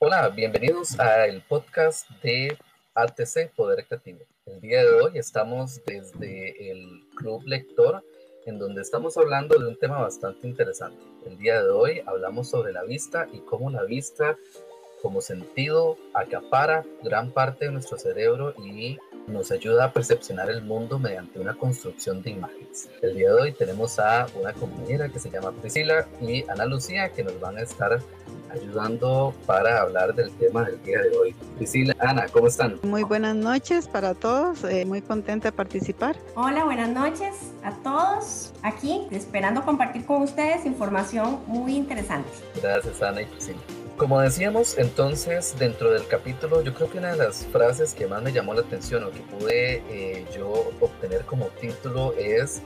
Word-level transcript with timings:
Hola, 0.00 0.28
bienvenidos 0.28 0.96
al 1.00 1.42
podcast 1.48 2.08
de 2.22 2.56
ATC 2.94 3.52
Poder 3.56 3.84
Creativo. 3.84 4.20
El 4.46 4.60
día 4.60 4.84
de 4.84 4.92
hoy 4.92 5.18
estamos 5.18 5.80
desde 5.86 6.70
el 6.70 7.02
Club 7.16 7.42
Lector, 7.44 8.04
en 8.46 8.60
donde 8.60 8.82
estamos 8.82 9.16
hablando 9.16 9.58
de 9.58 9.66
un 9.66 9.76
tema 9.76 9.98
bastante 9.98 10.46
interesante. 10.46 11.02
El 11.26 11.36
día 11.36 11.60
de 11.64 11.70
hoy 11.70 12.00
hablamos 12.06 12.48
sobre 12.48 12.72
la 12.72 12.84
vista 12.84 13.26
y 13.32 13.40
cómo 13.40 13.70
la 13.70 13.82
vista 13.82 14.36
como 15.02 15.20
sentido 15.20 15.96
acapara 16.14 16.84
gran 17.02 17.32
parte 17.32 17.64
de 17.64 17.72
nuestro 17.72 17.98
cerebro 17.98 18.54
y 18.56 18.98
nos 19.26 19.50
ayuda 19.50 19.86
a 19.86 19.92
percepcionar 19.92 20.48
el 20.48 20.62
mundo 20.62 21.00
mediante 21.00 21.40
una 21.40 21.54
construcción 21.54 22.22
de 22.22 22.30
imágenes. 22.30 22.88
El 23.02 23.16
día 23.16 23.32
de 23.32 23.42
hoy 23.42 23.52
tenemos 23.52 23.98
a 23.98 24.28
una 24.36 24.52
compañera 24.52 25.08
que 25.08 25.18
se 25.18 25.28
llama 25.28 25.50
Priscila 25.50 26.06
y 26.20 26.48
Ana 26.48 26.66
Lucía 26.66 27.08
que 27.12 27.24
nos 27.24 27.38
van 27.40 27.58
a 27.58 27.62
estar 27.62 28.00
ayudando 28.50 29.34
para 29.46 29.80
hablar 29.80 30.14
del 30.14 30.30
tema 30.32 30.64
del 30.64 30.82
día 30.82 31.00
de 31.02 31.16
hoy. 31.16 31.34
Priscila, 31.56 31.94
Ana, 32.00 32.26
¿cómo 32.28 32.46
están? 32.46 32.78
Muy 32.82 33.02
buenas 33.02 33.34
noches 33.34 33.88
para 33.88 34.14
todos, 34.14 34.64
eh, 34.64 34.84
muy 34.84 35.02
contenta 35.02 35.48
de 35.48 35.52
participar. 35.52 36.16
Hola, 36.34 36.64
buenas 36.64 36.88
noches 36.88 37.52
a 37.62 37.72
todos. 37.82 38.52
Aquí 38.62 39.06
esperando 39.10 39.64
compartir 39.64 40.04
con 40.04 40.22
ustedes 40.22 40.66
información 40.66 41.40
muy 41.46 41.76
interesante. 41.76 42.30
Gracias, 42.60 43.02
Ana 43.02 43.22
y 43.22 43.26
Priscila. 43.26 43.58
Como 43.98 44.20
decíamos, 44.20 44.78
entonces, 44.78 45.56
dentro 45.58 45.90
del 45.90 46.06
capítulo, 46.06 46.62
yo 46.62 46.72
creo 46.72 46.88
que 46.88 46.98
una 46.98 47.10
de 47.10 47.16
las 47.16 47.44
frases 47.46 47.94
que 47.94 48.06
más 48.06 48.22
me 48.22 48.32
llamó 48.32 48.54
la 48.54 48.60
atención 48.60 49.02
o 49.02 49.10
que 49.10 49.18
pude 49.18 49.82
eh, 49.90 50.24
yo 50.32 50.70
obtener 50.80 51.24
como 51.24 51.46
título 51.60 52.14
es 52.16 52.62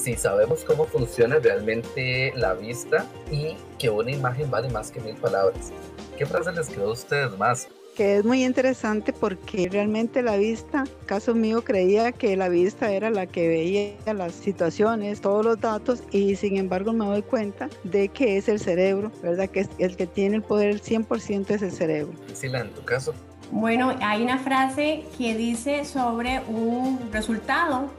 si 0.00 0.16
sabemos 0.16 0.64
cómo 0.64 0.86
funciona 0.86 1.38
realmente 1.38 2.32
la 2.34 2.54
vista 2.54 3.06
y 3.30 3.56
que 3.78 3.90
una 3.90 4.10
imagen 4.10 4.50
vale 4.50 4.70
más 4.70 4.90
que 4.90 5.00
mil 5.00 5.16
palabras. 5.16 5.72
¿Qué 6.16 6.24
frase 6.24 6.52
les 6.52 6.68
quedó 6.68 6.88
a 6.88 6.92
ustedes 6.92 7.36
más? 7.38 7.68
que 7.96 8.16
es 8.16 8.24
muy 8.24 8.44
interesante 8.44 9.12
porque 9.12 9.68
realmente 9.70 10.22
la 10.22 10.36
vista, 10.36 10.84
caso 11.04 11.34
mío, 11.34 11.62
creía 11.62 12.12
que 12.12 12.34
la 12.34 12.48
vista 12.48 12.90
era 12.92 13.10
la 13.10 13.26
que 13.26 13.46
veía 13.46 14.14
las 14.14 14.32
situaciones, 14.32 15.20
todos 15.20 15.44
los 15.44 15.60
datos 15.60 16.02
y 16.10 16.36
sin 16.36 16.56
embargo 16.56 16.94
me 16.94 17.04
doy 17.04 17.20
cuenta 17.20 17.68
de 17.84 18.08
que 18.08 18.38
es 18.38 18.48
el 18.48 18.58
cerebro, 18.58 19.12
¿verdad? 19.22 19.50
Que 19.50 19.60
es 19.60 19.68
el 19.78 19.96
que 19.96 20.06
tiene 20.06 20.36
el 20.36 20.42
poder 20.42 20.70
el 20.70 20.80
100% 20.80 21.50
es 21.50 21.60
el 21.60 21.72
cerebro. 21.72 22.14
Priscila, 22.26 22.60
en 22.60 22.70
tu 22.70 22.82
caso. 22.84 23.12
Bueno, 23.50 23.94
hay 24.00 24.22
una 24.22 24.38
frase 24.38 25.04
que 25.18 25.36
dice 25.36 25.84
sobre 25.84 26.40
un 26.48 27.10
resultado 27.12 27.90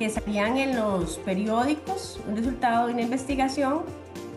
que 0.00 0.08
salían 0.08 0.56
en 0.56 0.76
los 0.76 1.18
periódicos, 1.18 2.18
un 2.26 2.34
resultado 2.34 2.86
de 2.86 2.94
una 2.94 3.02
investigación 3.02 3.82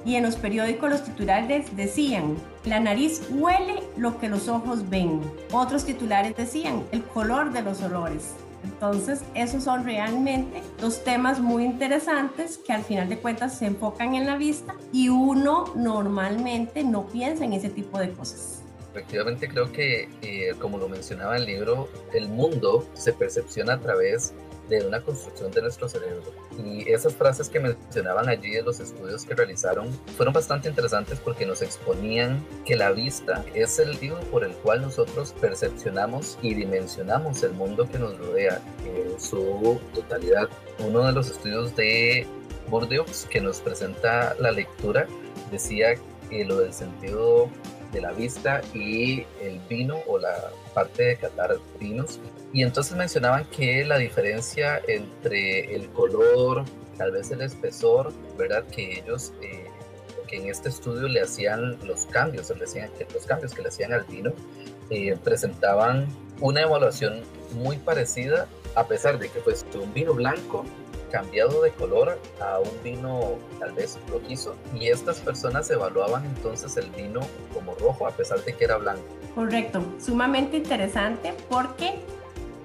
y 0.04 0.16
en 0.16 0.24
los 0.24 0.36
periódicos 0.36 0.90
los 0.90 1.06
titulares 1.06 1.74
decían, 1.78 2.36
la 2.66 2.82
nariz 2.82 3.22
huele 3.32 3.82
lo 3.96 4.20
que 4.20 4.28
los 4.28 4.50
ojos 4.50 4.90
ven. 4.90 5.22
Otros 5.54 5.86
titulares 5.86 6.36
decían, 6.36 6.84
el 6.92 7.02
color 7.02 7.54
de 7.54 7.62
los 7.62 7.82
olores. 7.82 8.34
Entonces, 8.66 9.22
esos 9.36 9.64
son 9.64 9.86
realmente 9.86 10.62
dos 10.82 11.02
temas 11.06 11.40
muy 11.40 11.64
interesantes 11.64 12.58
que 12.58 12.74
al 12.74 12.84
final 12.84 13.08
de 13.08 13.20
cuentas 13.20 13.58
se 13.58 13.66
enfocan 13.66 14.16
en 14.16 14.26
la 14.26 14.36
vista 14.36 14.76
y 14.92 15.08
uno 15.08 15.72
normalmente 15.76 16.84
no 16.84 17.08
piensa 17.08 17.46
en 17.46 17.54
ese 17.54 17.70
tipo 17.70 18.00
de 18.00 18.12
cosas. 18.12 18.64
Efectivamente 18.94 19.48
creo 19.48 19.72
que, 19.72 20.10
eh, 20.22 20.54
como 20.60 20.78
lo 20.78 20.88
mencionaba 20.88 21.38
el 21.38 21.46
libro, 21.46 21.90
el 22.14 22.28
mundo 22.28 22.86
se 22.94 23.12
percepciona 23.12 23.74
a 23.74 23.80
través 23.80 24.34
de 24.70 24.86
una 24.86 25.02
construcción 25.02 25.52
de 25.52 25.62
nuestro 25.62 25.90
cerebro. 25.90 26.24
Y 26.58 26.90
esas 26.90 27.14
frases 27.16 27.50
que 27.50 27.60
mencionaban 27.60 28.30
allí 28.30 28.52
de 28.52 28.64
los 28.64 28.80
estudios 28.80 29.26
que 29.26 29.36
realizaron 29.36 29.92
fueron 30.16 30.34
bastante 30.34 30.70
interesantes 30.70 31.20
porque 31.20 31.46
nos 31.46 31.62
exponían 31.62 32.46
que 32.66 32.76
la 32.76 32.92
vista 32.92 33.44
es 33.54 33.80
el 33.80 33.94
motivo 33.94 34.18
por 34.32 34.44
el 34.44 34.54
cual 34.54 34.82
nosotros 34.82 35.34
percepcionamos 35.40 36.38
y 36.42 36.54
dimensionamos 36.54 37.44
el 37.44 37.54
mundo 37.54 37.88
que 37.90 38.00
nos 38.00 38.18
rodea 38.18 38.62
en 38.86 39.20
su 39.20 39.80
totalidad. 39.94 40.50
Uno 40.80 41.06
de 41.06 41.12
los 41.12 41.30
estudios 41.30 41.76
de 41.76 42.26
Bourdieu 42.70 43.06
que 43.30 43.42
nos 43.42 43.60
presenta 43.60 44.36
la 44.40 44.52
lectura 44.52 45.08
decía 45.52 45.96
que 46.30 46.46
lo 46.46 46.60
del 46.60 46.74
sentido 46.74 47.50
de 47.94 48.02
la 48.02 48.12
vista 48.12 48.62
y 48.74 49.26
el 49.42 49.60
vino 49.70 50.00
o 50.08 50.18
la 50.18 50.52
parte 50.74 51.04
de 51.04 51.16
catar 51.16 51.56
vinos. 51.80 52.20
Y 52.52 52.64
entonces 52.64 52.96
mencionaban 52.96 53.46
que 53.46 53.86
la 53.86 53.98
diferencia 53.98 54.82
entre 54.88 55.76
el 55.76 55.90
color, 55.90 56.66
tal 56.98 57.12
vez 57.12 57.32
el 57.32 57.42
espesor, 57.42 58.12
¿verdad? 58.38 58.64
Que 58.66 59.00
ellos, 59.00 59.34
eh, 59.42 59.68
que 60.28 60.38
en 60.38 60.50
este 60.50 60.70
estudio 60.70 61.08
le 61.08 61.22
hacían 61.22 61.78
los 61.86 62.06
cambios, 62.08 62.50
le 62.50 62.66
que 62.66 63.08
los 63.14 63.26
cambios 63.26 63.54
que 63.54 63.62
le 63.62 63.70
hacían 63.70 63.94
al 63.94 64.04
vino, 64.04 64.34
eh, 64.90 65.16
presentaban 65.24 66.08
una 66.42 66.62
evaluación 66.62 67.22
muy 67.54 67.78
parecida, 67.78 68.48
a 68.76 68.88
pesar 68.88 69.20
de 69.20 69.30
que 69.30 69.40
fuese 69.40 69.66
un 69.78 69.94
vino 69.94 70.14
blanco 70.14 70.66
cambiado 71.14 71.62
de 71.62 71.70
color 71.70 72.20
a 72.42 72.58
un 72.58 72.84
vino 72.84 73.36
tal 73.60 73.72
vez 73.74 74.00
rojizo 74.10 74.56
y 74.74 74.88
estas 74.88 75.20
personas 75.20 75.70
evaluaban 75.70 76.26
entonces 76.26 76.76
el 76.76 76.90
vino 76.90 77.20
como 77.54 77.76
rojo 77.76 78.08
a 78.08 78.12
pesar 78.12 78.44
de 78.44 78.54
que 78.54 78.66
era 78.66 78.78
blanco. 78.78 79.04
Correcto, 79.36 79.84
sumamente 80.04 80.58
interesante 80.58 81.36
porque 81.52 82.00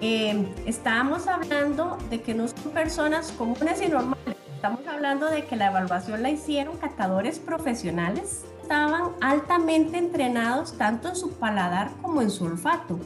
eh, 0.01 0.47
estábamos 0.65 1.27
hablando 1.27 1.99
de 2.09 2.23
que 2.23 2.33
no 2.33 2.49
son 2.49 2.73
personas 2.73 3.33
comunes 3.33 3.83
y 3.83 3.89
normales, 3.89 4.37
estamos 4.55 4.81
hablando 4.87 5.29
de 5.29 5.45
que 5.45 5.55
la 5.55 5.67
evaluación 5.67 6.23
la 6.23 6.31
hicieron 6.31 6.79
catadores 6.79 7.39
profesionales, 7.39 8.47
estaban 8.63 9.13
altamente 9.21 9.99
entrenados 9.99 10.79
tanto 10.79 11.11
en 11.11 11.17
su 11.17 11.33
paladar 11.33 11.91
como 12.01 12.23
en 12.23 12.31
su 12.31 12.47
olfato. 12.47 12.99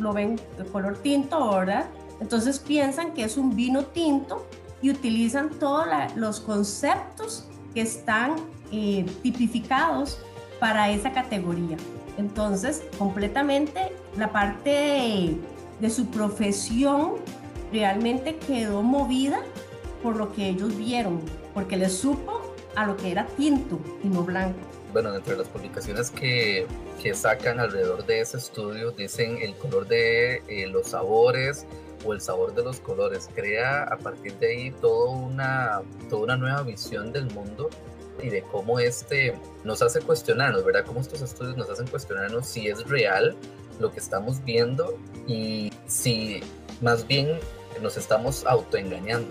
Lo 0.00 0.12
ven 0.12 0.40
de 0.56 0.64
color 0.64 0.98
tinto, 0.98 1.50
¿verdad? 1.52 1.86
Entonces 2.20 2.58
piensan 2.58 3.14
que 3.14 3.22
es 3.22 3.36
un 3.36 3.54
vino 3.54 3.84
tinto 3.84 4.44
y 4.82 4.90
utilizan 4.90 5.50
todos 5.50 5.86
los 6.16 6.40
conceptos 6.40 7.44
que 7.74 7.82
están 7.82 8.36
eh, 8.72 9.06
tipificados 9.22 10.18
para 10.60 10.90
esa 10.90 11.12
categoría. 11.12 11.76
Entonces, 12.16 12.82
completamente 12.98 13.92
la 14.16 14.32
parte 14.32 15.38
de, 15.80 15.90
su 15.90 16.06
profesión 16.06 17.12
realmente 17.72 18.36
quedó 18.36 18.82
movida 18.82 19.40
por 20.02 20.16
lo 20.16 20.32
que 20.32 20.48
ellos 20.48 20.76
vieron, 20.76 21.20
porque 21.54 21.76
les 21.76 21.92
supo 21.92 22.40
a 22.74 22.86
lo 22.86 22.96
que 22.96 23.12
era 23.12 23.26
tinto 23.36 23.78
y 24.02 24.08
no 24.08 24.22
blanco. 24.22 24.58
Bueno, 24.92 25.14
entre 25.14 25.36
las 25.36 25.46
publicaciones 25.48 26.10
que, 26.10 26.66
que 27.02 27.14
sacan 27.14 27.60
alrededor 27.60 28.04
de 28.06 28.20
ese 28.20 28.38
estudio 28.38 28.90
dicen 28.90 29.38
el 29.40 29.54
color 29.54 29.86
de 29.86 30.42
eh, 30.48 30.66
los 30.66 30.88
sabores, 30.88 31.66
o 32.04 32.12
el 32.12 32.20
sabor 32.20 32.54
de 32.54 32.62
los 32.62 32.80
colores. 32.80 33.28
Crea 33.34 33.84
a 33.84 33.96
partir 33.96 34.34
de 34.38 34.48
ahí 34.48 34.70
toda 34.70 35.10
una, 35.10 35.82
toda 36.08 36.22
una 36.22 36.36
nueva 36.36 36.62
visión 36.62 37.12
del 37.12 37.26
mundo 37.32 37.68
y 38.22 38.30
de 38.30 38.42
cómo 38.42 38.80
este 38.80 39.34
nos 39.64 39.82
hace 39.82 40.00
cuestionarnos, 40.00 40.64
¿verdad? 40.64 40.84
Cómo 40.86 41.00
estos 41.00 41.22
estudios 41.22 41.56
nos 41.56 41.70
hacen 41.70 41.86
cuestionarnos 41.86 42.46
si 42.46 42.68
es 42.68 42.88
real 42.88 43.36
lo 43.78 43.92
que 43.92 44.00
estamos 44.00 44.44
viendo 44.44 44.98
y 45.26 45.72
si 45.86 46.40
más 46.80 47.06
bien 47.06 47.38
nos 47.80 47.96
estamos 47.96 48.44
autoengañando. 48.46 49.28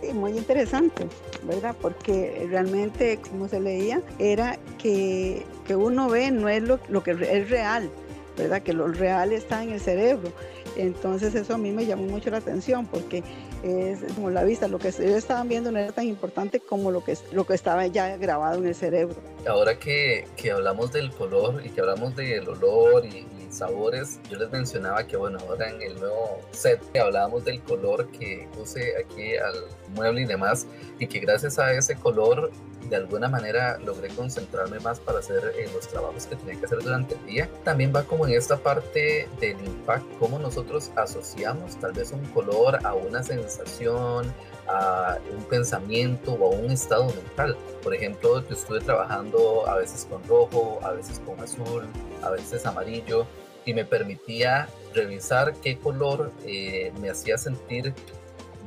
Sí, 0.00 0.12
muy 0.12 0.36
interesante, 0.36 1.08
¿verdad? 1.42 1.74
Porque 1.80 2.46
realmente, 2.48 3.18
como 3.18 3.48
se 3.48 3.60
leía, 3.60 4.00
era 4.18 4.58
que, 4.78 5.44
que 5.66 5.74
uno 5.74 6.08
ve 6.08 6.30
no 6.30 6.48
es 6.48 6.62
lo, 6.62 6.78
lo 6.88 7.02
que 7.02 7.12
es 7.12 7.50
real, 7.50 7.90
¿verdad? 8.36 8.62
Que 8.62 8.72
lo 8.72 8.86
real 8.88 9.32
está 9.32 9.62
en 9.62 9.72
el 9.72 9.80
cerebro. 9.80 10.30
Entonces 10.78 11.34
eso 11.34 11.54
a 11.54 11.58
mí 11.58 11.72
me 11.72 11.84
llamó 11.86 12.04
mucho 12.04 12.30
la 12.30 12.38
atención 12.38 12.86
porque 12.86 13.24
es 13.64 14.00
como 14.14 14.30
la 14.30 14.44
vista, 14.44 14.68
lo 14.68 14.78
que 14.78 14.88
ellos 14.88 15.00
estaban 15.00 15.48
viendo 15.48 15.72
no 15.72 15.78
era 15.80 15.92
tan 15.92 16.06
importante 16.06 16.60
como 16.60 16.92
lo 16.92 17.02
que, 17.02 17.18
lo 17.32 17.44
que 17.44 17.54
estaba 17.54 17.86
ya 17.88 18.16
grabado 18.16 18.58
en 18.60 18.68
el 18.68 18.74
cerebro. 18.76 19.16
Ahora 19.46 19.78
que, 19.78 20.26
que 20.36 20.52
hablamos 20.52 20.92
del 20.92 21.10
color 21.10 21.60
y 21.64 21.70
que 21.70 21.80
hablamos 21.80 22.14
del 22.14 22.48
olor 22.48 23.04
y, 23.04 23.18
y, 23.18 23.48
sabores, 23.50 24.20
yo 24.30 24.38
les 24.38 24.50
mencionaba 24.50 25.04
que 25.06 25.16
bueno, 25.16 25.38
ahora 25.48 25.70
en 25.70 25.82
el 25.82 25.98
nuevo 25.98 26.40
set 26.52 26.80
que 26.92 27.00
hablábamos 27.00 27.44
del 27.44 27.60
color 27.62 28.08
que 28.12 28.46
puse 28.54 28.94
aquí 28.96 29.36
al 29.36 29.64
mueble 29.94 30.22
y 30.22 30.26
demás 30.26 30.66
y 31.00 31.06
que 31.06 31.18
gracias 31.18 31.58
a 31.58 31.72
ese 31.72 31.96
color 31.96 32.52
de 32.88 32.96
alguna 32.96 33.28
manera 33.28 33.78
logré 33.78 34.08
concentrarme 34.08 34.78
más 34.80 35.00
para 35.00 35.18
hacer 35.18 35.52
eh, 35.56 35.68
los 35.74 35.88
trabajos 35.88 36.26
que 36.26 36.36
tenía 36.36 36.58
que 36.58 36.66
hacer 36.66 36.78
durante 36.78 37.14
el 37.14 37.26
día. 37.26 37.48
También 37.64 37.92
va 37.94 38.04
como 38.04 38.26
en 38.26 38.34
esta 38.34 38.56
parte 38.56 39.28
del 39.40 39.60
impacto, 39.64 40.08
cómo 40.18 40.38
nosotros 40.38 40.90
asociamos 40.96 41.76
tal 41.76 41.92
vez 41.92 42.12
un 42.12 42.24
color 42.26 42.78
a 42.84 42.94
una 42.94 43.22
sensación, 43.22 44.32
a 44.68 45.18
un 45.36 45.44
pensamiento 45.44 46.32
o 46.32 46.52
a 46.52 46.56
un 46.56 46.70
estado 46.70 47.06
mental. 47.06 47.56
Por 47.82 47.94
ejemplo, 47.94 48.46
yo 48.46 48.54
estuve 48.54 48.80
trabajando 48.80 49.66
a 49.68 49.76
veces 49.76 50.06
con 50.08 50.22
rojo, 50.24 50.78
a 50.82 50.92
veces 50.92 51.20
con 51.24 51.40
azul, 51.40 51.86
a 52.22 52.30
veces 52.30 52.64
amarillo 52.66 53.26
y 53.64 53.74
me 53.74 53.84
permitía 53.84 54.68
revisar 54.94 55.54
qué 55.62 55.78
color 55.78 56.32
eh, 56.46 56.92
me 57.00 57.10
hacía 57.10 57.36
sentir 57.36 57.92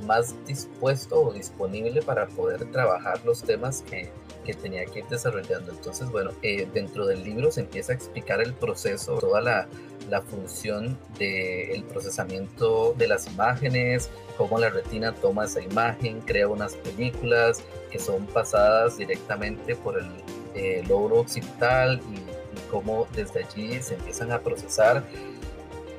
más 0.02 0.36
dispuesto 0.46 1.22
o 1.22 1.34
disponible 1.34 2.02
para 2.02 2.28
poder 2.28 2.70
trabajar 2.72 3.20
los 3.26 3.44
temas 3.44 3.84
que, 3.84 4.10
que 4.46 4.54
tenía 4.54 4.86
que 4.86 5.00
ir 5.00 5.06
desarrollando. 5.08 5.72
Entonces, 5.72 6.10
bueno, 6.10 6.32
eh, 6.42 6.68
dentro 6.74 7.06
del 7.06 7.24
libro 7.24 7.52
se 7.52 7.62
empieza 7.62 7.92
a 7.92 7.96
explicar 7.96 8.42
el 8.42 8.54
proceso, 8.54 9.18
toda 9.18 9.42
la, 9.42 9.68
la 10.10 10.22
función 10.22 10.98
del 11.18 11.84
procesamiento 11.84 12.94
de 12.98 13.08
las 13.08 13.28
imágenes, 13.28 14.10
cómo 14.38 14.60
la 14.60 14.70
retina 14.70 15.14
toma 15.14 15.46
esa 15.46 15.62
imagen, 15.62 16.22
crea 16.22 16.48
unas 16.48 16.74
películas 16.76 17.64
que 17.92 18.00
son 18.00 18.26
pasadas 18.28 18.98
directamente 18.98 19.76
por 19.76 20.00
el 20.00 20.10
eh, 20.56 20.84
lóbulo 20.88 21.20
occipital 21.20 22.02
y, 22.10 22.16
y 22.16 22.62
cómo 22.70 23.08
desde 23.16 23.44
allí 23.44 23.82
se 23.82 23.96
empiezan 23.96 24.32
a 24.32 24.40
procesar 24.40 25.04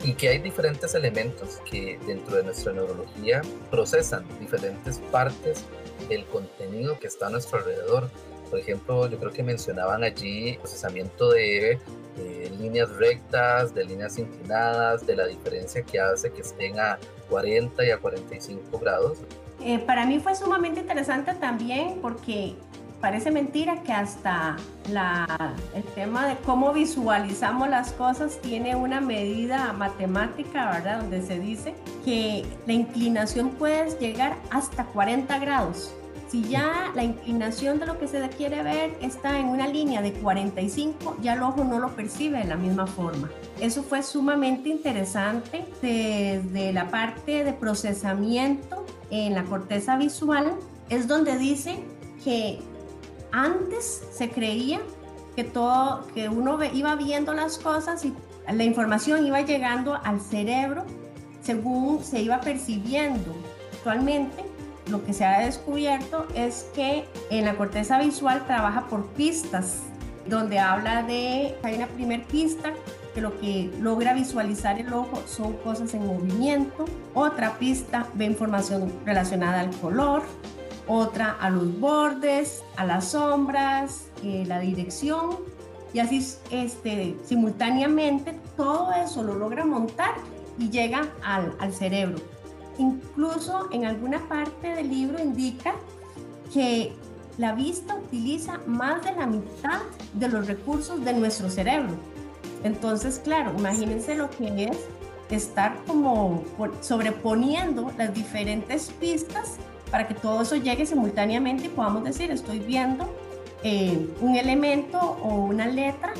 y 0.03 0.15
que 0.15 0.29
hay 0.29 0.39
diferentes 0.39 0.95
elementos 0.95 1.61
que 1.71 1.99
dentro 2.07 2.37
de 2.37 2.45
nuestra 2.45 2.73
neurología 2.73 3.43
procesan 3.71 4.25
diferentes 4.41 4.99
partes 5.11 5.65
del 6.09 6.25
contenido 6.27 6.99
que 6.99 7.07
está 7.07 7.29
a 7.29 7.31
nuestro 7.31 7.59
alrededor. 7.59 8.11
Por 8.51 8.59
ejemplo, 8.59 9.09
yo 9.09 9.19
creo 9.19 9.33
que 9.33 9.43
mencionaban 9.43 10.03
allí 10.03 10.59
procesamiento 10.59 11.31
de, 11.31 11.79
líneas 12.59 12.91
rectas, 12.97 13.75
de 13.75 13.85
líneas 13.85 14.19
inclinadas, 14.19 15.07
de 15.07 15.17
la 15.17 15.27
diferencia 15.27 15.83
que 15.83 15.99
hace 15.99 16.31
que 16.31 16.43
estén 16.43 16.79
a 16.79 16.99
40 17.31 17.85
y 17.87 17.91
a 17.91 17.99
45 17.99 18.79
grados. 18.79 19.19
Eh, 19.61 19.79
para 19.79 20.05
mí 20.05 20.19
fue 20.19 20.35
sumamente 20.35 20.81
interesante 20.81 21.35
también 21.35 22.01
porque 22.03 22.55
parece 23.03 23.33
mentira 23.33 23.83
que 23.83 23.93
hasta 23.93 24.57
la, 24.91 25.27
el 25.75 25.83
tema 25.83 26.29
de 26.29 26.37
cómo 26.37 26.73
visualizamos 26.73 27.69
las 27.69 27.91
cosas 27.93 28.39
tiene 28.41 28.77
una 28.77 29.01
medida 29.01 29.73
matemática, 29.73 30.71
¿verdad? 30.71 31.01
Donde 31.01 31.21
se 31.21 31.41
dice 31.41 31.75
que 32.05 32.47
la 32.65 32.73
inclinación 32.73 33.51
puede 33.51 33.99
llegar 33.99 34.37
hasta 34.51 34.85
40 34.85 35.37
grados. 35.41 35.93
Si 36.29 36.45
ya 36.45 36.93
la 36.95 37.03
inclinación 37.03 37.81
de 37.81 37.87
lo 37.87 37.99
que 37.99 38.07
se 38.07 38.27
quiere 38.31 38.63
ver 38.63 38.97
está 39.03 39.39
en 39.39 39.49
una 39.49 39.67
línea 39.67 40.01
de 40.01 40.13
45, 40.13 41.19
ya 41.21 41.35
el 41.35 41.43
ojo 41.43 41.65
no 41.65 41.81
lo 41.81 41.91
percibe 41.91 42.39
de 42.39 42.45
la 42.45 42.57
misma 42.57 42.87
forma. 42.87 43.29
Eso 43.61 43.83
fue 43.83 44.03
sumamente 44.05 44.69
interesante 44.69 45.67
desde 45.83 46.73
la 46.73 46.89
parte 46.89 47.43
de 47.43 47.53
procesamiento 47.53 48.87
en 49.11 49.35
la 49.35 49.43
corteza 49.43 49.97
visual. 49.97 50.55
Es 50.89 51.09
donde 51.09 51.37
dice 51.37 51.85
que 52.25 52.61
antes 53.33 54.03
se 54.13 54.31
creía 54.31 54.81
que 55.35 55.45
todo, 55.45 56.07
que 56.15 56.29
uno 56.29 56.59
iba 56.73 56.95
viendo 56.97 57.33
las 57.35 57.59
cosas 57.59 58.05
y 58.05 58.15
la 58.53 58.65
información 58.65 59.27
iba 59.27 59.41
llegando 59.41 59.99
al 60.05 60.21
cerebro 60.21 60.85
según 61.43 62.05
se 62.05 62.23
iba 62.23 62.41
percibiendo. 62.41 63.35
Actualmente 63.73 64.45
lo 64.91 65.05
que 65.05 65.13
se 65.13 65.25
ha 65.25 65.41
descubierto 65.41 66.27
es 66.35 66.67
que 66.75 67.05
en 67.31 67.45
la 67.45 67.57
corteza 67.57 67.99
visual 67.99 68.45
trabaja 68.47 68.87
por 68.87 69.07
pistas, 69.09 69.79
donde 70.27 70.59
habla 70.59 71.03
de, 71.03 71.57
hay 71.63 71.77
una 71.77 71.87
primer 71.89 72.25
pista 72.25 72.73
que 73.15 73.21
lo 73.21 73.39
que 73.41 73.71
logra 73.81 74.15
visualizar 74.15 74.79
el 74.79 74.93
ojo 74.93 75.23
son 75.27 75.55
cosas 75.59 75.95
en 75.95 76.07
movimiento, 76.07 76.85
otra 77.15 77.59
pista 77.59 78.07
ve 78.15 78.25
información 78.25 78.93
relacionada 79.05 79.61
al 79.61 79.71
color, 79.79 80.23
otra 80.93 81.37
a 81.41 81.49
los 81.51 81.79
bordes, 81.81 82.63
a 82.77 82.85
las 82.85 83.13
sombras, 83.13 84.07
eh, 84.23 84.45
la 84.47 84.61
dirección 84.61 85.39
y 85.95 85.99
así 86.01 86.27
este, 86.51 87.17
simultáneamente 87.25 88.39
todo 88.57 88.93
eso 88.93 89.23
lo 89.23 89.35
logra 89.35 89.65
montar 89.65 90.15
y 90.59 90.71
llega 90.71 91.09
al, 91.23 91.55
al 91.59 91.73
cerebro. 91.73 92.19
Incluso 92.79 93.69
en 93.73 93.85
alguna 93.85 94.19
parte 94.29 94.69
del 94.69 94.89
libro 94.89 95.23
indica 95.23 95.75
que 96.53 96.93
la 97.39 97.55
vista 97.55 97.97
utiliza 97.97 98.61
más 98.67 99.03
de 99.05 99.13
la 99.13 99.27
mitad 99.27 99.81
de 100.15 100.29
los 100.29 100.47
recursos 100.47 101.03
de 101.05 101.15
nuestro 101.15 101.49
cerebro. 101.49 101.95
Entonces, 102.65 103.19
claro, 103.19 103.53
imagínense 103.59 104.15
lo 104.15 104.31
que 104.31 104.65
es 104.65 104.79
estar 105.31 105.77
como 105.87 106.45
sobreponiendo 106.81 107.91
las 107.97 108.15
diferentes 108.15 108.91
pistas 109.01 109.57
para 109.93 110.09
que 110.09 110.15
todo 110.15 110.41
eso 110.41 110.57
llegue 110.57 110.87
simultáneamente 110.87 111.67
y 111.67 111.69
podamos 111.69 112.03
decir, 112.03 112.31
estoy 112.31 112.61
viendo 112.61 113.15
eh, 113.63 114.09
un 114.23 114.35
elemento 114.35 114.99
o 114.99 115.35
una 115.35 115.69
letra 115.69 116.15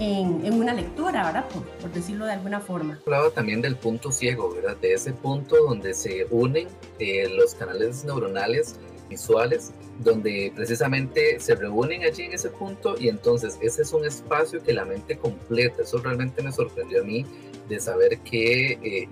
en, 0.00 0.44
en 0.44 0.54
una 0.54 0.74
lectura, 0.74 1.24
¿verdad? 1.24 1.48
Por, 1.48 1.62
por, 1.62 1.92
decirlo 1.92 2.26
de 2.26 2.32
alguna 2.32 2.58
forma. 2.58 2.98
Hablaba 3.06 3.30
también 3.30 3.62
del 3.62 3.76
punto 3.76 4.10
ciego, 4.10 4.52
¿verdad? 4.52 4.76
De 4.78 4.94
ese 4.94 5.12
punto 5.12 5.54
donde 5.64 5.94
se 5.94 6.26
unen 6.30 6.66
eh, 6.98 7.28
los 7.28 7.54
canales 7.54 8.04
neuronales 8.04 8.80
visuales, 9.08 9.72
donde 10.00 10.52
precisamente 10.52 11.38
se 11.38 11.54
reúnen 11.54 12.02
allí 12.02 12.24
en 12.24 12.32
ese 12.32 12.50
punto 12.50 12.96
y 12.98 13.08
entonces 13.08 13.56
ese 13.60 13.82
es 13.82 13.92
un 13.92 14.04
espacio 14.04 14.60
que 14.60 14.72
la 14.72 14.84
mente 14.84 15.16
completa. 15.16 15.82
Eso 15.82 15.98
realmente 15.98 16.42
me 16.42 16.50
sorprendió 16.50 17.02
a 17.02 17.04
mí 17.04 17.24
de 17.68 17.78
saber 17.78 18.18
que 18.22 18.72
eh, 18.82 19.08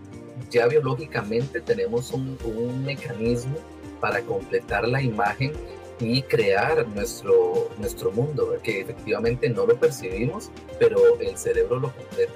ya 0.50 0.66
biológicamente 0.66 1.60
tenemos 1.60 2.10
un, 2.10 2.36
un 2.44 2.84
mecanismo 2.84 3.54
para 4.02 4.20
completar 4.22 4.86
la 4.86 5.00
imagen 5.00 5.52
y 6.00 6.22
crear 6.22 6.86
nuestro, 6.88 7.68
nuestro 7.78 8.10
mundo, 8.10 8.56
que 8.64 8.80
efectivamente 8.80 9.48
no 9.48 9.64
lo 9.64 9.76
percibimos, 9.76 10.50
pero 10.80 10.98
el 11.20 11.38
cerebro 11.38 11.78
lo 11.78 11.92
completa. 11.94 12.32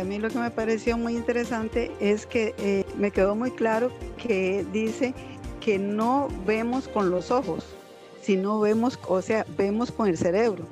A 0.00 0.04
mí 0.04 0.18
lo 0.18 0.28
que 0.28 0.38
me 0.38 0.50
pareció 0.50 0.98
muy 0.98 1.16
interesante 1.16 1.90
es 2.00 2.26
que 2.26 2.54
eh, 2.58 2.84
me 2.98 3.12
quedó 3.12 3.34
muy 3.34 3.52
claro 3.52 3.90
que 4.18 4.66
dice 4.72 5.14
que 5.60 5.78
no 5.78 6.28
vemos 6.44 6.88
con 6.88 7.10
los 7.10 7.30
ojos, 7.30 7.64
sino 8.20 8.60
vemos, 8.60 8.98
o 9.06 9.22
sea, 9.22 9.46
vemos 9.56 9.92
con 9.92 10.08
el 10.08 10.18
cerebro. 10.18 10.64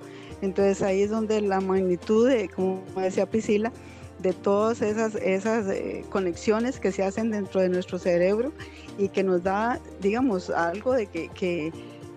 Entonces 0.42 0.82
ahí 0.82 1.02
es 1.02 1.10
donde 1.10 1.40
la 1.40 1.60
magnitud 1.60 2.28
de, 2.28 2.48
como 2.48 2.82
decía 2.96 3.24
Priscila, 3.24 3.72
de 4.18 4.32
todas 4.32 4.80
esas, 4.82 5.14
esas 5.16 5.66
eh, 5.68 6.04
conexiones 6.10 6.80
que 6.80 6.92
se 6.92 7.02
hacen 7.02 7.30
dentro 7.30 7.60
de 7.60 7.68
nuestro 7.68 7.98
cerebro 7.98 8.52
y 8.98 9.08
que 9.08 9.22
nos 9.22 9.42
da, 9.42 9.80
digamos, 10.00 10.50
algo 10.50 10.92
de 10.92 11.06
que, 11.06 11.28
que, 11.28 11.72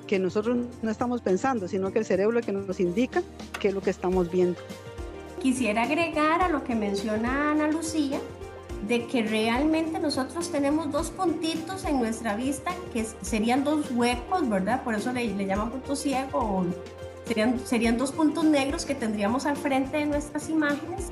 que 0.06 0.20
nosotros 0.20 0.58
no 0.82 0.92
estamos 0.92 1.22
pensando, 1.22 1.68
sino 1.68 1.92
que 1.92 2.00
el 2.00 2.06
cerebro 2.06 2.40
que 2.42 2.52
nos 2.52 2.80
indica 2.80 3.24
qué 3.60 3.70
es 3.70 3.74
lo 3.74 3.82
que 3.82 3.90
estamos 3.90 4.32
viendo. 4.32 4.60
Quisiera 5.42 5.84
agregar 5.84 6.42
a 6.42 6.50
lo 6.50 6.64
que 6.64 6.76
menciona 6.76 7.52
Ana 7.52 7.68
Lucía, 7.68 8.20
de 8.88 9.06
que 9.08 9.24
realmente 9.24 10.00
nosotros 10.00 10.52
tenemos 10.52 10.92
dos 10.92 11.10
puntitos 11.10 11.84
en 11.86 12.00
nuestra 12.00 12.36
vista 12.36 12.72
que 12.94 13.06
serían 13.22 13.64
dos 13.64 13.92
huecos, 13.92 14.48
¿verdad? 14.48 14.84
Por 14.84 14.96
eso 14.96 15.12
le, 15.12 15.34
le 15.34 15.46
llaman 15.46 15.72
punto 15.72 15.96
ciego, 15.96 16.66
serían, 17.26 17.60
serían 17.66 17.98
dos 17.98 18.12
puntos 18.12 18.46
negros 18.46 18.86
que 18.86 18.96
tendríamos 18.96 19.46
al 19.46 19.58
frente 19.58 19.98
de 19.98 20.06
nuestras 20.06 20.50
imágenes 20.50 21.12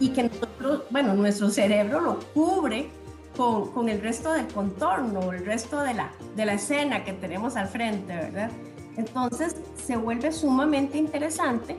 y 0.00 0.10
que 0.10 0.24
nosotros, 0.24 0.82
bueno, 0.90 1.14
nuestro 1.14 1.50
cerebro 1.50 2.00
lo 2.00 2.20
cubre 2.34 2.90
con, 3.36 3.70
con, 3.72 3.88
el 3.88 4.00
resto 4.00 4.32
del 4.32 4.46
contorno, 4.48 5.32
el 5.32 5.44
resto 5.44 5.80
de 5.80 5.94
la, 5.94 6.12
de 6.36 6.46
la 6.46 6.54
escena 6.54 7.04
que 7.04 7.12
tenemos 7.12 7.56
al 7.56 7.68
frente, 7.68 8.14
¿verdad? 8.14 8.50
Entonces 8.96 9.56
se 9.86 9.96
vuelve 9.96 10.32
sumamente 10.32 10.98
interesante 10.98 11.76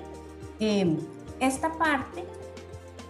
eh, 0.60 0.98
esta 1.40 1.74
parte 1.74 2.24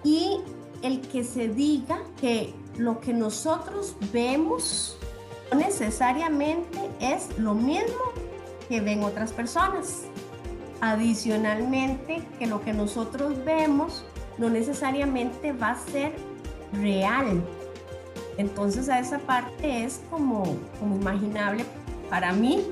y 0.04 0.40
el 0.82 1.02
que 1.02 1.24
se 1.24 1.48
diga 1.48 2.02
que 2.20 2.54
lo 2.78 3.00
que 3.00 3.14
nosotros 3.14 3.96
vemos 4.12 4.98
no 5.52 5.60
necesariamente 5.60 6.80
es 7.00 7.38
lo 7.38 7.54
mismo 7.54 7.98
que 8.68 8.82
ven 8.82 9.04
otras 9.04 9.34
personas. 9.34 10.06
Adicionalmente, 10.82 12.26
que 12.38 12.48
lo 12.48 12.62
que 12.62 12.72
nosotros 12.72 13.34
vemos 13.44 14.06
no 14.40 14.50
necesariamente 14.50 15.52
va 15.52 15.72
a 15.72 15.78
ser 15.78 16.14
real. 16.74 17.44
Entonces 18.38 18.90
a 18.90 19.00
esa 19.00 19.20
parte 19.20 19.84
es 19.84 20.02
como, 20.10 20.58
como 20.80 20.96
imaginable 20.96 21.66
para 22.10 22.32
mí, 22.32 22.66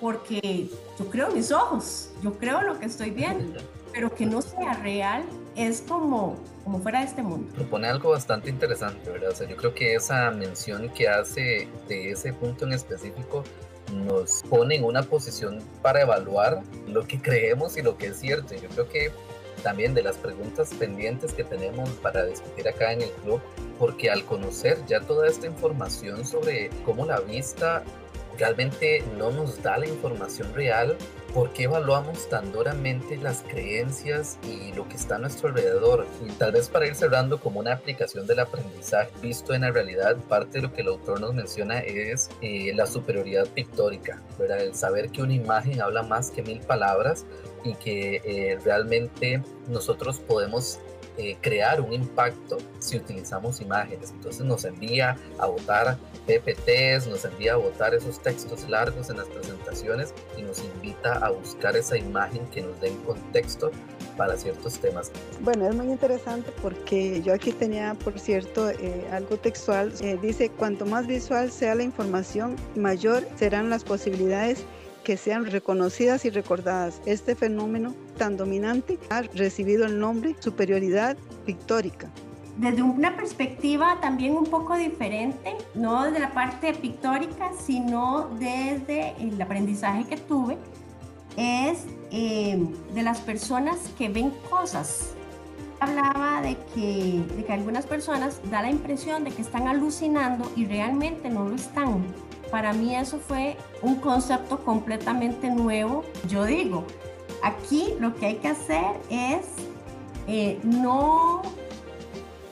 porque 0.00 0.68
yo 0.98 1.10
creo 1.10 1.30
mis 1.30 1.52
ojos, 1.52 2.10
yo 2.22 2.32
creo 2.38 2.62
lo 2.62 2.78
que 2.78 2.86
estoy 2.86 3.10
viendo, 3.10 3.60
pero 3.92 4.12
que 4.14 4.24
no 4.24 4.40
sea 4.40 4.74
real 4.74 5.22
es 5.54 5.82
como, 5.82 6.36
como 6.64 6.80
fuera 6.80 7.00
de 7.00 7.06
este 7.06 7.22
mundo. 7.22 7.52
Propone 7.54 7.88
algo 7.88 8.10
bastante 8.10 8.48
interesante, 8.48 9.10
¿verdad? 9.10 9.30
O 9.30 9.34
sea, 9.34 9.46
yo 9.46 9.56
creo 9.56 9.74
que 9.74 9.94
esa 9.94 10.30
mención 10.30 10.88
que 10.90 11.08
hace 11.08 11.68
de 11.86 12.12
ese 12.12 12.32
punto 12.32 12.64
en 12.64 12.72
específico 12.72 13.44
nos 13.92 14.42
pone 14.48 14.76
en 14.76 14.84
una 14.84 15.02
posición 15.02 15.58
para 15.82 16.02
evaluar 16.02 16.62
lo 16.86 17.06
que 17.06 17.20
creemos 17.20 17.76
y 17.76 17.82
lo 17.82 17.98
que 17.98 18.06
es 18.08 18.20
cierto. 18.20 18.54
Yo 18.54 18.68
creo 18.68 18.88
que 18.88 19.12
también 19.60 19.94
de 19.94 20.02
las 20.02 20.16
preguntas 20.16 20.70
pendientes 20.78 21.32
que 21.32 21.44
tenemos 21.44 21.88
para 22.02 22.24
discutir 22.24 22.68
acá 22.68 22.92
en 22.92 23.02
el 23.02 23.10
club, 23.22 23.40
porque 23.78 24.10
al 24.10 24.24
conocer 24.24 24.78
ya 24.86 25.00
toda 25.00 25.28
esta 25.28 25.46
información 25.46 26.24
sobre 26.24 26.70
cómo 26.84 27.06
la 27.06 27.20
vista 27.20 27.84
realmente 28.40 29.04
no 29.18 29.30
nos 29.30 29.62
da 29.62 29.76
la 29.76 29.86
información 29.86 30.52
real, 30.54 30.96
¿por 31.34 31.52
qué 31.52 31.64
evaluamos 31.64 32.28
tan 32.28 32.50
duramente 32.52 33.16
las 33.18 33.42
creencias 33.42 34.38
y 34.42 34.72
lo 34.72 34.88
que 34.88 34.96
está 34.96 35.16
a 35.16 35.18
nuestro 35.18 35.48
alrededor? 35.48 36.06
Y 36.26 36.30
tal 36.32 36.52
vez 36.52 36.68
para 36.68 36.86
ir 36.86 36.94
cerrando 36.94 37.38
como 37.38 37.60
una 37.60 37.74
aplicación 37.74 38.26
del 38.26 38.40
aprendizaje 38.40 39.10
visto 39.20 39.54
en 39.54 39.62
la 39.62 39.70
realidad, 39.70 40.16
parte 40.28 40.58
de 40.58 40.62
lo 40.62 40.72
que 40.72 40.80
el 40.80 40.88
autor 40.88 41.20
nos 41.20 41.34
menciona 41.34 41.80
es 41.80 42.30
eh, 42.40 42.72
la 42.74 42.86
superioridad 42.86 43.46
pictórica, 43.46 44.22
¿verdad? 44.38 44.62
el 44.62 44.74
saber 44.74 45.10
que 45.10 45.22
una 45.22 45.34
imagen 45.34 45.82
habla 45.82 46.02
más 46.02 46.30
que 46.30 46.42
mil 46.42 46.60
palabras 46.60 47.26
y 47.64 47.74
que 47.74 48.16
eh, 48.24 48.58
realmente 48.64 49.42
nosotros 49.68 50.18
podemos 50.20 50.80
eh, 51.22 51.36
crear 51.42 51.82
un 51.82 51.92
impacto 51.92 52.56
si 52.78 52.96
utilizamos 52.96 53.60
imágenes. 53.60 54.10
Entonces 54.10 54.46
nos 54.46 54.64
envía 54.64 55.18
a 55.38 55.46
votar 55.46 55.98
PPTs, 56.26 57.08
nos 57.08 57.24
envía 57.26 57.54
a 57.54 57.56
votar 57.56 57.94
esos 57.94 58.22
textos 58.22 58.66
largos 58.70 59.10
en 59.10 59.18
las 59.18 59.26
presentaciones 59.26 60.14
y 60.38 60.42
nos 60.42 60.60
invita 60.60 61.14
a 61.18 61.30
buscar 61.30 61.76
esa 61.76 61.98
imagen 61.98 62.46
que 62.46 62.62
nos 62.62 62.80
dé 62.80 62.92
contexto 63.04 63.70
para 64.16 64.36
ciertos 64.36 64.78
temas. 64.78 65.10
Bueno, 65.40 65.68
es 65.68 65.74
muy 65.74 65.88
interesante 65.88 66.52
porque 66.62 67.20
yo 67.20 67.34
aquí 67.34 67.52
tenía, 67.52 67.94
por 68.02 68.18
cierto, 68.18 68.70
eh, 68.70 69.06
algo 69.12 69.36
textual. 69.36 69.92
Eh, 70.00 70.16
dice, 70.22 70.48
cuanto 70.48 70.86
más 70.86 71.06
visual 71.06 71.50
sea 71.50 71.74
la 71.74 71.82
información, 71.82 72.56
mayor 72.76 73.26
serán 73.36 73.68
las 73.68 73.84
posibilidades 73.84 74.64
que 75.02 75.16
sean 75.16 75.46
reconocidas 75.46 76.24
y 76.24 76.30
recordadas. 76.30 77.00
Este 77.06 77.34
fenómeno 77.34 77.94
tan 78.18 78.36
dominante 78.36 78.98
ha 79.10 79.22
recibido 79.22 79.86
el 79.86 79.98
nombre 79.98 80.36
superioridad 80.40 81.16
pictórica. 81.46 82.10
Desde 82.56 82.82
una 82.82 83.16
perspectiva 83.16 83.98
también 84.00 84.36
un 84.36 84.44
poco 84.44 84.76
diferente, 84.76 85.56
no 85.74 86.04
desde 86.04 86.18
la 86.18 86.32
parte 86.32 86.74
pictórica, 86.74 87.52
sino 87.58 88.28
desde 88.38 89.14
el 89.18 89.40
aprendizaje 89.40 90.04
que 90.04 90.16
tuve, 90.16 90.58
es 91.36 91.86
eh, 92.10 92.62
de 92.92 93.02
las 93.02 93.20
personas 93.20 93.78
que 93.96 94.08
ven 94.08 94.30
cosas. 94.50 95.14
Hablaba 95.78 96.42
de 96.42 96.58
que, 96.74 97.22
de 97.34 97.44
que 97.44 97.52
algunas 97.52 97.86
personas 97.86 98.40
da 98.50 98.60
la 98.60 98.70
impresión 98.70 99.24
de 99.24 99.30
que 99.30 99.40
están 99.40 99.66
alucinando 99.66 100.50
y 100.54 100.66
realmente 100.66 101.30
no 101.30 101.48
lo 101.48 101.54
están 101.54 102.04
para 102.50 102.72
mí 102.72 102.94
eso 102.94 103.18
fue 103.18 103.56
un 103.82 103.96
concepto 103.96 104.58
completamente 104.64 105.50
nuevo. 105.50 106.04
Yo 106.28 106.44
digo, 106.44 106.84
aquí 107.42 107.94
lo 107.98 108.14
que 108.14 108.26
hay 108.26 108.36
que 108.36 108.48
hacer 108.48 109.00
es 109.08 109.46
eh, 110.26 110.58
no, 110.62 111.42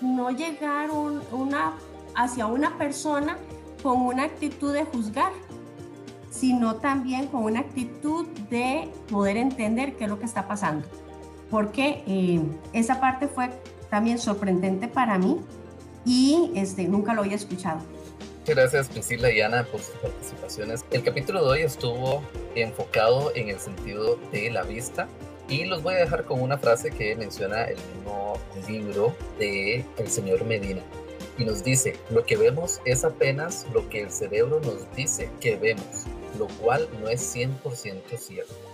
no 0.01 0.31
llegar 0.31 0.91
una, 0.91 1.75
hacia 2.15 2.47
una 2.47 2.79
persona 2.79 3.39
con 3.83 4.01
una 4.01 4.25
actitud 4.25 4.73
de 4.73 4.85
juzgar, 4.85 5.33
sino 6.31 6.77
también 6.77 7.27
con 7.27 7.45
una 7.45 7.61
actitud 7.61 8.27
de 8.51 8.91
poder 9.11 9.37
entender 9.37 9.97
qué 9.97 10.05
es 10.05 10.11
lo 10.11 10.19
que 10.19 10.27
está 10.27 10.47
pasando. 10.47 10.87
Porque 11.51 12.03
eh, 12.07 12.41
esa 12.73 13.01
parte 13.01 13.27
fue 13.27 13.51
también 13.91 14.19
sorprendente 14.19 14.87
para 14.87 15.19
mí 15.19 15.41
y 16.05 16.53
este, 16.55 16.87
nunca 16.87 17.15
lo 17.15 17.23
había 17.23 17.37
escuchado 17.37 17.81
gracias 18.49 18.89
Priscila 18.89 19.31
y 19.31 19.41
Ana 19.41 19.65
por 19.65 19.81
sus 19.81 19.95
participaciones. 19.97 20.85
El 20.91 21.03
capítulo 21.03 21.45
de 21.45 21.51
hoy 21.51 21.63
estuvo 21.63 22.23
enfocado 22.55 23.31
en 23.35 23.51
el 23.51 23.61
sentido 23.61 24.19
de 24.33 24.51
la 24.51 24.63
vista 24.63 25.07
y 25.49 25.67
los 25.67 25.83
voy 25.83 25.95
a 25.95 25.99
dejar 25.99 26.25
con 26.25 26.41
una 26.41 26.57
frase 26.57 26.91
que 26.91 27.15
menciona 27.15 27.65
el 27.65 27.77
mismo 27.95 28.39
libro 28.67 29.15
de 29.39 29.85
el 29.99 30.09
señor 30.09 30.45
Medina 30.45 30.83
y 31.37 31.45
nos 31.45 31.63
dice, 31.63 31.97
lo 32.11 32.25
que 32.25 32.37
vemos 32.37 32.81
es 32.85 33.05
apenas 33.05 33.67
lo 33.73 33.89
que 33.89 34.03
el 34.03 34.11
cerebro 34.11 34.61
nos 34.61 34.91
dice 34.97 35.31
que 35.41 35.57
vemos, 35.57 36.07
lo 36.39 36.49
cual 36.61 36.89
no 37.01 37.09
es 37.09 37.35
100% 37.35 38.19
cierto. 38.19 38.68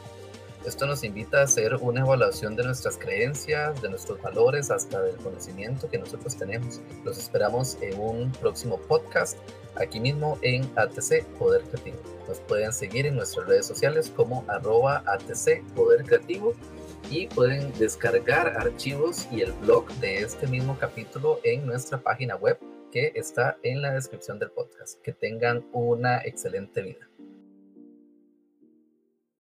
Esto 0.66 0.86
nos 0.86 1.04
invita 1.04 1.40
a 1.40 1.42
hacer 1.42 1.74
una 1.74 2.00
evaluación 2.00 2.56
de 2.56 2.64
nuestras 2.64 2.96
creencias, 2.96 3.82
de 3.82 3.90
nuestros 3.90 4.20
valores, 4.22 4.70
hasta 4.70 5.02
del 5.02 5.16
conocimiento 5.16 5.90
que 5.90 5.98
nosotros 5.98 6.36
tenemos. 6.36 6.80
Los 7.04 7.18
esperamos 7.18 7.76
en 7.82 8.00
un 8.00 8.32
próximo 8.32 8.78
podcast 8.88 9.36
aquí 9.76 10.00
mismo 10.00 10.38
en 10.40 10.62
ATC 10.76 11.22
Poder 11.38 11.60
Creativo. 11.64 11.98
Nos 12.26 12.40
pueden 12.40 12.72
seguir 12.72 13.04
en 13.04 13.16
nuestras 13.16 13.46
redes 13.46 13.66
sociales 13.66 14.10
como 14.16 14.42
arroba 14.48 15.04
ATC 15.06 15.62
Poder 15.74 16.02
Creativo 16.04 16.54
y 17.10 17.26
pueden 17.26 17.70
descargar 17.78 18.56
archivos 18.56 19.28
y 19.30 19.42
el 19.42 19.52
blog 19.52 19.86
de 19.96 20.22
este 20.22 20.46
mismo 20.46 20.78
capítulo 20.78 21.40
en 21.44 21.66
nuestra 21.66 21.98
página 21.98 22.36
web 22.36 22.58
que 22.90 23.12
está 23.14 23.58
en 23.64 23.82
la 23.82 23.92
descripción 23.92 24.38
del 24.38 24.50
podcast. 24.50 24.98
Que 25.02 25.12
tengan 25.12 25.62
una 25.72 26.22
excelente 26.24 26.80
vida. 26.80 27.06